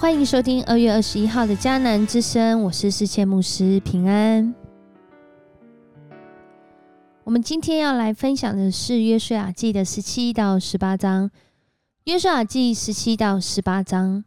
[0.00, 4.54] 欢迎收听二月二十一号的迦南之声，我是世界牧师平安。
[7.22, 11.30] 我们今天要来分享的是约书亚记的十七到十八章，
[12.04, 14.24] 约书亚记十七到十八章。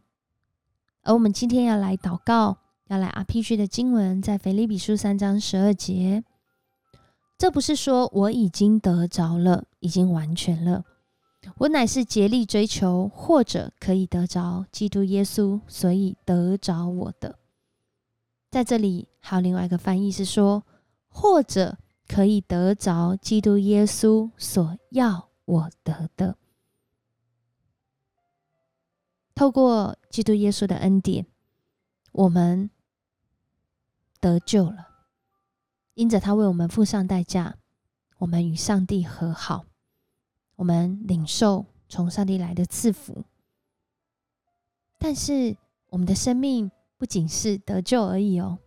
[1.02, 6.22] 而我们今天要来祷告，要来 RPG 的经文，在腓立比书三章十二节。
[7.36, 10.84] 这不是说我已经得着了，已经完全了。
[11.56, 17.38] 我乃是竭力追求，或者可以得着基督耶稣，所以得着我的。
[18.50, 20.64] 在这里还有另外一个翻译是说，
[21.08, 26.36] 或者可以得着基督耶稣所要我得的。
[29.34, 31.26] 透过基督耶稣的恩典，
[32.12, 32.70] 我们
[34.20, 34.88] 得救了。
[35.94, 37.56] 因着他为我们付上代价，
[38.18, 39.64] 我们与上帝和好，
[40.56, 43.24] 我们领受从上帝来的赐福。
[44.98, 45.56] 但是
[45.88, 48.58] 我们的生命不仅是得救而已哦，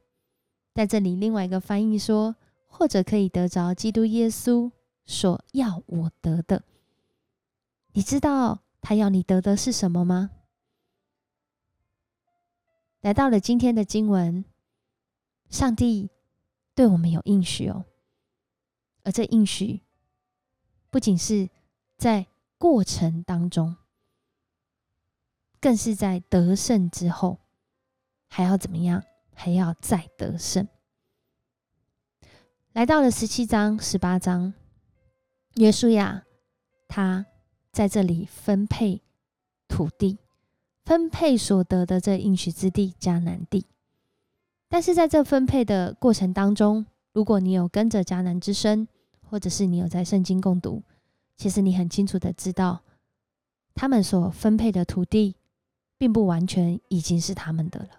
[0.73, 2.35] 在这里另外一个翻译说，
[2.67, 4.71] 或者可以得着基督耶稣
[5.05, 6.63] 所要我得的。
[7.93, 10.31] 你知道他要你得的是什么吗？
[13.01, 14.45] 来到了今天的经文，
[15.49, 16.09] 上帝。
[16.75, 17.85] 对我们有应许哦，
[19.01, 19.81] 而这应许
[20.91, 21.49] 不仅是
[21.97, 23.75] 在过程当中，
[25.59, 27.39] 更是在得胜之后，
[28.27, 29.03] 还要怎么样？
[29.33, 30.67] 还要再得胜。
[32.73, 34.53] 来到了十七章、十八章，
[35.55, 36.23] 约书亚
[36.87, 37.25] 他
[37.71, 39.01] 在这里分配
[39.67, 40.19] 土地，
[40.85, 43.65] 分配所得的这应许之地迦南地。
[44.69, 48.87] 但是在这分配的过程当中，如果你有跟着迦南之声，
[49.29, 50.83] 或者是你有在圣经共读，
[51.37, 52.81] 其实你很清楚的知道，
[53.73, 55.35] 他们所分配的土地，
[55.97, 57.89] 并不完全已经是他们的了。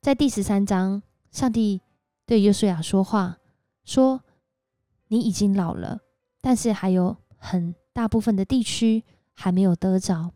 [0.00, 1.80] 在第十三章，上帝
[2.26, 3.38] 对约书亚说话，
[3.84, 4.24] 说
[5.08, 6.00] ：“你已经老了，
[6.40, 10.32] 但是还有很大部分的地区还没有得着。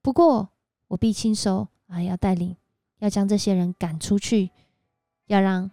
[0.00, 0.48] 不过
[0.88, 2.56] 我必亲手啊，要带领。”
[3.00, 4.50] 要将这些人赶出去，
[5.24, 5.70] 要让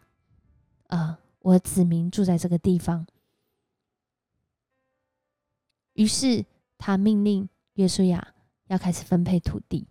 [0.87, 3.05] 呃我子民住在这个地方。
[5.97, 6.45] 于是
[6.77, 8.35] 他命令约书亚
[8.67, 9.87] 要开始分配土地，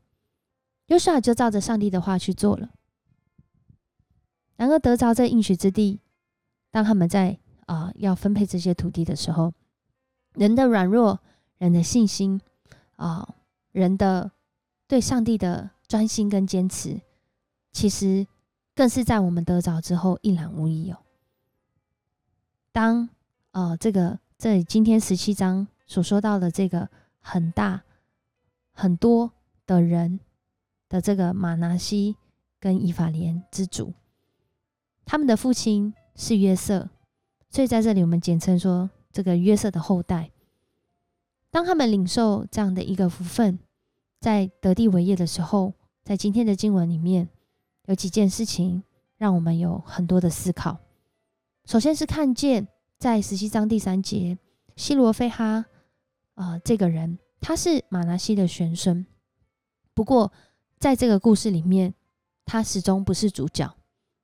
[0.87, 2.71] 约书亚就照着上帝的话去做了。
[4.55, 5.99] 然而得着这应许之地，
[6.71, 9.53] 当他们在啊要分配这些土地的时候，
[10.35, 11.21] 人的软弱、
[11.59, 12.41] 人的信心
[12.95, 13.35] 啊、
[13.73, 14.31] 人的
[14.87, 17.01] 对上帝的专心跟坚持。
[17.73, 18.27] 其实
[18.75, 20.99] 更是在我们得着之后一览无遗哦。
[22.73, 23.09] 当
[23.51, 26.89] 呃这个这今天十七章所说到的这个
[27.21, 27.83] 很大
[28.73, 29.33] 很多
[29.67, 30.21] 的人
[30.89, 32.17] 的这个马拿西
[32.61, 33.93] 跟以法莲之主，
[35.05, 36.91] 他们的父亲是约瑟，
[37.49, 40.31] 所以在这里我们简称说这个约瑟的后代。
[41.51, 43.59] 当他们领受这样的一个福分，
[44.21, 45.73] 在得地为业的时候，
[46.05, 47.29] 在今天的经文里面。
[47.89, 48.83] 有几件事情
[49.17, 50.79] 让我们有很多的思考。
[51.67, 52.67] 首先是看见
[52.99, 54.37] 在十七章第三节，
[54.75, 55.67] 希罗菲哈
[56.37, 59.05] 啊这个人，他是马拿西的玄孙。
[59.93, 60.33] 不过
[60.79, 61.93] 在这个故事里面，
[62.45, 63.77] 他始终不是主角，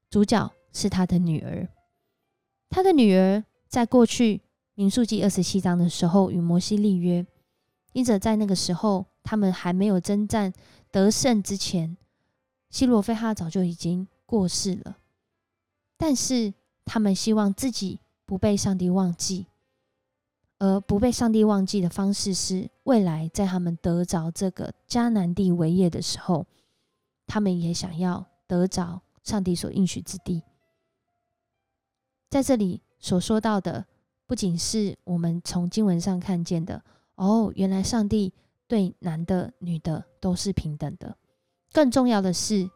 [0.08, 1.68] 主角是他的女儿。
[2.70, 4.40] 他的女儿在过去
[4.74, 7.26] 民数记二十七章的时候与摩西立约，
[7.92, 10.52] 因着在那个时候他们还没有征战
[10.90, 11.96] 得胜之前。
[12.70, 14.96] 希罗菲哈早就已经过世了，
[15.98, 16.54] 但是
[16.86, 19.46] 他们希望自己不被上帝忘记，
[20.62, 26.46] 而不被上帝忘记的方式是，未来在他们得着这个迦南地为业的时候，
[27.26, 30.44] 他们也想要得着上帝所应许之地。
[32.30, 33.84] 在这里所说到的，
[34.24, 36.80] 不仅是我们从经文上看见的，
[37.16, 38.32] 哦，原来上帝
[38.68, 41.16] 对男的、女的都是平等的。
[41.72, 42.70] 更重要的是，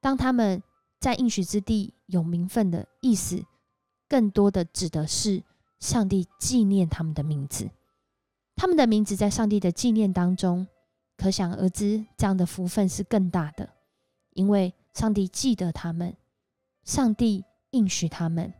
[0.00, 0.62] 当他们
[1.00, 3.44] 在应许之地有名分的意思，
[4.08, 5.42] 更多的指的是
[5.80, 7.70] 上帝纪念他们的名字。
[8.56, 10.66] 他们的名字在上帝的纪念当中，
[11.16, 13.68] 可想而知，这样的福分是更大的，
[14.30, 16.16] 因为上帝记得他们，
[16.82, 18.52] 上帝应许他们，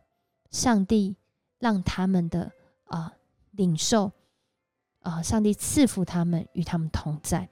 [0.51, 1.17] 上帝
[1.57, 2.51] 让他们的
[2.85, 3.13] 啊
[3.51, 4.13] 领受
[5.01, 7.49] 啊，上帝赐福他们，与他们同在。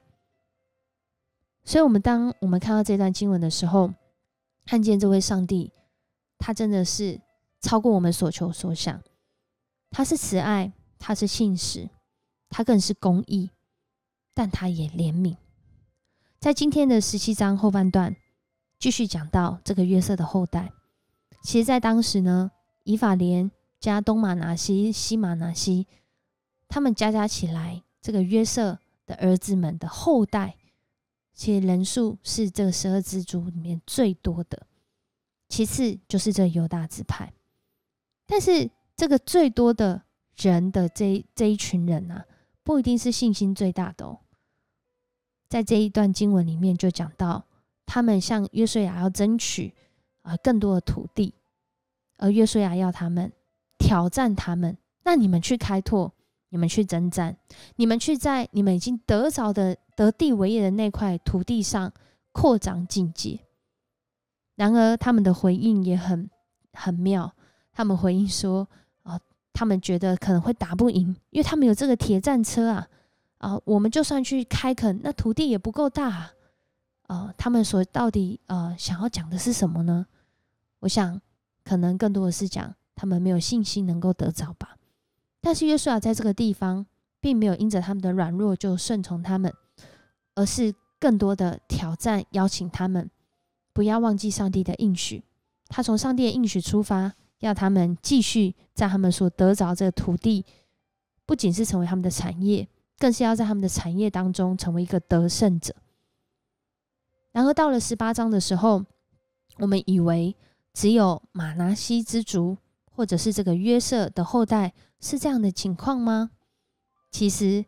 [1.66, 3.94] 所以，我们当我们看到这段经文的时候，
[4.66, 5.74] 看见这位上帝，
[6.38, 7.20] 他真的是
[7.60, 9.04] 超过我们所求所想。
[9.90, 11.90] 他是慈爱，他是信实，
[12.50, 13.50] 他更是公义，
[14.34, 15.36] 但他也怜悯。
[16.40, 18.16] 在今天的十七章后半段，
[18.78, 20.72] 继续讲到这个约瑟的后代。
[21.42, 22.52] 其实，在当时呢，
[22.84, 23.50] 以法莲
[23.80, 25.88] 加东马拿西、西马拿西，
[26.68, 30.58] 他们加加起来，这个约瑟的儿子们的后代，
[31.34, 34.68] 其实人数是这十二支族里面最多的。
[35.50, 37.34] 其次就是这犹大支派，
[38.26, 40.02] 但是这个最多的
[40.36, 42.24] 人的这这一群人呢，
[42.64, 44.20] 不一定是信心最大的哦。
[45.48, 47.46] 在这一段经文里面就讲到，
[47.86, 49.74] 他们向约瑟亚要争取
[50.24, 51.36] 啊更多的土地，
[52.18, 53.32] 而约瑟亚要他们
[53.78, 56.12] 挑战他们，那你们去开拓，
[56.50, 57.38] 你们去征战，
[57.76, 61.94] 你们去在你们已经得着的得地为业的那块土地上
[62.32, 63.40] 扩张境界。
[64.56, 66.30] 然而他们的回应也很
[66.74, 67.34] 很妙，
[67.72, 68.68] 他们回应说，
[69.58, 72.88] 他们觉得可能会打不赢，因为他们有这个铁战车啊。
[73.40, 76.30] 啊，我们就算去开垦，那土地也不够大
[77.08, 77.34] 啊。
[77.36, 80.06] 他们所到底呃想要讲的是什么呢？
[80.82, 81.20] 我想
[81.64, 84.78] 可能更多的是讲他们没有信心能够得着吧。
[85.42, 86.86] 但是约书亚在这个地方
[87.20, 89.52] 并没有因着他们的软弱就顺从他们，
[90.36, 93.10] 而是更多的挑战，邀请他们
[93.74, 95.24] 不要忘记上帝的应许。
[95.68, 100.46] 他从上帝的应许出发，要他们继续在他们所得着这个土地，
[101.26, 102.68] 不仅是成为他们的产业。
[103.00, 105.76] 更是要在他们的产业当中成为一个得胜者。
[107.32, 108.84] 然而到了十八章的时候，
[109.58, 110.36] 我们以为
[110.74, 112.58] 只有马拿西之族，
[112.92, 116.32] 或者是这个约瑟的后代是这样的情况吗？
[117.12, 117.66] 其实，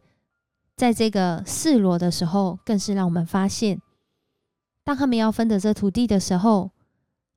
[0.76, 3.80] 在这个示罗的时候，更是让我们发现，
[4.84, 6.72] 当他们要分得这土地的时候，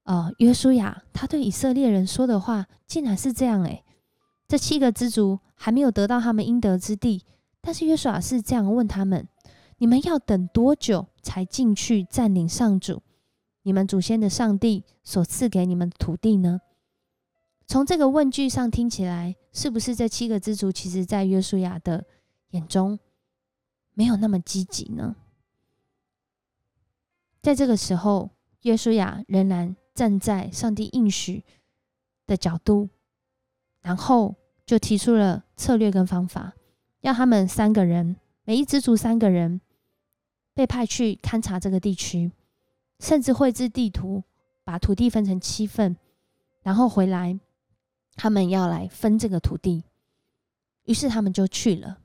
[0.05, 3.85] 呃，约书亚他对以色列人说的话，竟然是这样：诶，
[4.49, 7.25] 这七个支族还没有得到他们应得之地。
[7.61, 9.29] 但是约书亚是这样问他们
[9.79, 13.01] ：“你们要等多久才进去占领上主、
[13.63, 16.61] 你们祖先的上帝所赐给你们的土地呢？”
[17.69, 22.05] 从这个问句上听起来，是不是这七个支族其实在约书亚的
[22.51, 22.99] 眼中
[23.95, 25.15] 没有那么积极呢？
[27.41, 28.31] 在这个时候，
[28.63, 31.45] 约书亚仍然站在上帝应许
[32.27, 32.89] 的角度，
[33.81, 34.35] 然后
[34.65, 36.55] 就提出了策略跟方法。
[37.01, 39.61] 要他们三个人，每一支族三个人
[40.55, 42.31] 被派去勘察这个地区，
[43.01, 44.23] 甚至绘制地图，
[44.65, 45.97] 把土地分成七份，
[46.63, 47.39] 然后回来，
[48.15, 49.85] 他们要来分这个土地。
[50.85, 51.99] 于是他们就去了。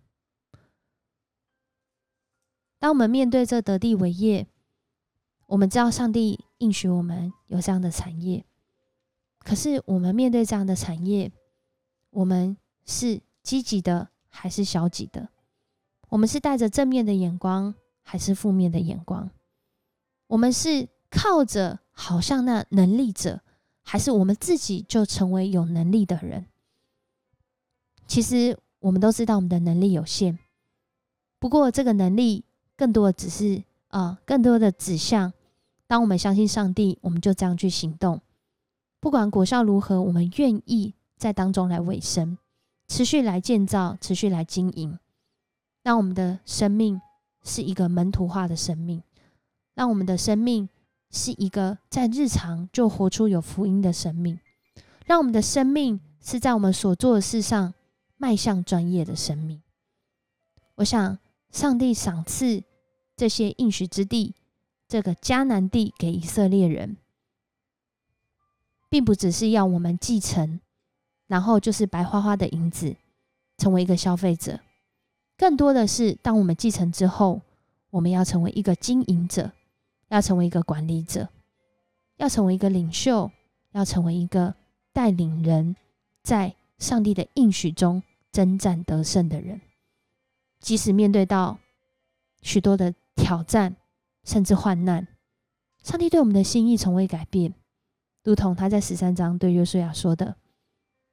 [2.79, 4.47] 当我们面对这得地为业，
[5.47, 8.45] 我们知道上帝应许我们有这样的产业，
[9.39, 11.31] 可是我们面对这样的产业，
[12.12, 14.09] 我们是积极的。
[14.30, 15.30] 还是消极的，
[16.09, 17.74] 我们是带着正面的眼光，
[18.04, 19.31] 还是负面的眼光？
[20.27, 23.42] 我们是靠着好像那能力者，
[23.81, 26.45] 还是我们自己就成为有能力的人？
[28.06, 30.38] 其实我们都知道我们的能力有限，
[31.39, 32.45] 不过这个能力
[32.75, 35.33] 更多的只是啊，更多的指向。
[35.87, 38.21] 当我们相信上帝，我们就这样去行动，
[38.99, 42.37] 不管果效如何，我们愿意在当中来委身。
[42.89, 44.97] 持续来建造，持续来经营，
[45.83, 47.01] 让我们的生命
[47.44, 49.03] 是一个门徒化的生命，
[49.75, 50.69] 让我们的生命
[51.11, 54.39] 是一个在日常就活出有福音的生命，
[55.06, 57.73] 让我们的生命是在我们所做的事上
[58.15, 59.61] 迈向专业的生命。
[60.75, 61.19] 我想，
[61.51, 62.63] 上帝赏赐
[63.17, 64.33] 这些应许之地，
[64.87, 66.97] 这个迦南地给以色列人，
[68.89, 70.59] 并不只是要我们继承。
[71.27, 72.95] 然后就是白花花的银子，
[73.57, 74.61] 成为一个消费者。
[75.37, 77.41] 更多的是，当我们继承之后，
[77.89, 79.51] 我们要成为一个经营者，
[80.07, 81.27] 要成为一个管理者，
[82.15, 83.29] 要成为一个领袖，
[83.73, 84.56] 要成为一个
[84.94, 85.75] 带领人，
[86.23, 88.01] 在上帝的应许中
[88.31, 89.59] 征战得胜的人。
[90.61, 91.59] 即使面对到
[92.41, 93.75] 许多的挑战，
[94.27, 95.07] 甚至患难，
[95.81, 97.53] 上帝对我们的心意从未改变，
[98.25, 100.35] 如同他在十三章对约书亚说的。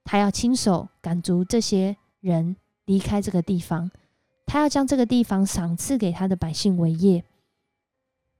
[0.02, 2.56] 他要亲手赶逐这些人
[2.87, 3.88] 离开这个地方，
[4.44, 7.25] 他要将这个地方赏赐给他的百姓为业。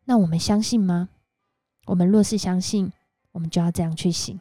[0.07, 1.09] 那我们相信吗？
[1.87, 2.93] 我们若是相信，
[3.31, 4.41] 我们就要这样去行。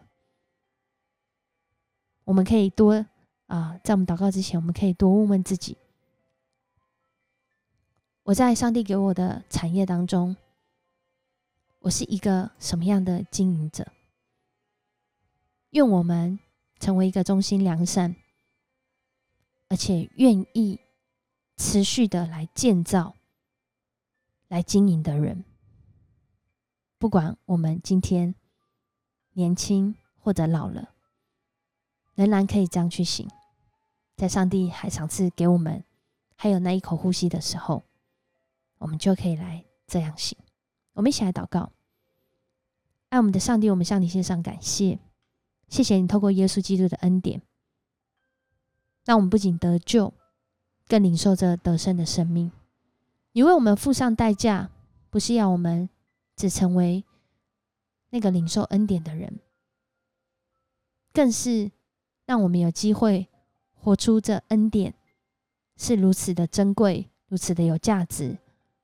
[2.24, 3.06] 我们可以多
[3.46, 5.78] 啊，在我们祷告之前，我们可以多问问自己：
[8.24, 10.36] 我在上帝给我的产业当中，
[11.80, 13.92] 我是一个什么样的经营者？
[15.72, 16.40] 愿我们。
[16.80, 18.14] 成为一个忠心良善，
[19.70, 20.82] 而且愿意
[21.56, 23.16] 持续的来建造、
[24.50, 25.46] 来经营的人。
[26.98, 28.36] 不管我们今天
[29.32, 30.90] 年轻或者老了，
[32.16, 33.30] 仍然可以这样去行。
[34.18, 35.86] 在上帝还赏赐给我们
[36.36, 37.86] 还有那一口呼吸的时候，
[38.84, 40.38] 我们就可以来这样行。
[40.92, 41.72] 我们一起来祷告，
[43.08, 45.00] 爱我们的上帝，我们向你献上感谢，
[45.70, 47.42] 谢谢你透过耶稣基督的恩典，
[49.06, 50.14] 让我们不仅得救，
[50.88, 52.52] 更领受着得胜的生命。
[53.32, 54.70] 你为我们付上代价，
[55.10, 55.90] 不是要我们
[56.36, 57.06] 只成为
[58.10, 59.40] 那个领受恩典的人，
[61.14, 61.72] 更是
[62.26, 63.30] 让我们有机会
[63.74, 64.94] 活出这恩典
[65.78, 68.38] 是如此的珍贵，如此的有价值，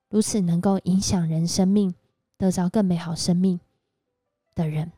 [0.09, 1.95] 如此能够影响人生命。
[2.37, 3.59] 得着更美好生命
[4.55, 4.93] 的人，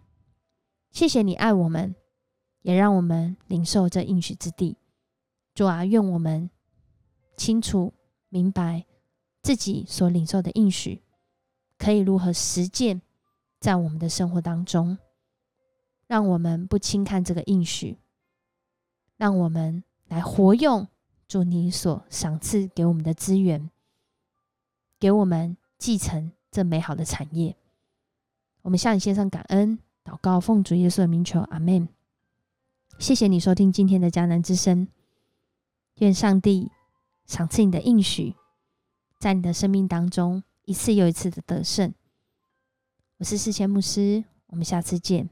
[0.92, 1.96] 谢谢你爱我们，
[2.62, 4.78] 也让我们领受这应许之地。
[5.56, 6.52] 主啊，愿我们
[7.36, 7.96] 清楚
[8.30, 8.86] 明白
[9.42, 11.02] 自己所领受的应许，
[11.80, 13.02] 可以如何实践
[13.60, 15.00] 在我们的生活当中。
[16.06, 17.98] 让我们不轻看这个应许，
[19.18, 20.88] 让我们来活用
[21.28, 23.71] 主你所赏赐给我们的资源，
[25.02, 26.32] 给我们继承。
[26.52, 27.56] 这美好的产业，
[28.62, 31.88] 我们向你献上感恩，祷告，奉主耶稣的名求，阿门。
[33.00, 34.90] 谢谢你收听今天的迦南之声，
[36.00, 36.70] 愿上帝
[37.26, 38.36] 赏赐你的应许，
[39.18, 41.94] 在你的生命当中一次又一次的得胜。
[43.20, 45.30] 我是世谦牧师，我们下次见。